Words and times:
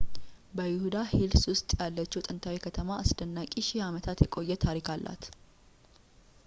በይሁዳ 0.57 0.95
ሂልስ 1.11 1.43
ውስጥ 1.49 1.67
ያለችው 1.81 2.23
ጥንታዊት 2.27 2.63
ከተማ 2.65 2.89
አስደናቂ 3.03 3.51
ሺህ 3.67 3.85
አመታት 3.89 4.23
የቆየ 4.25 4.57
ታሪክ 4.65 4.89
አላት 4.95 5.25